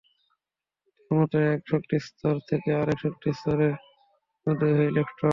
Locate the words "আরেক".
2.81-2.97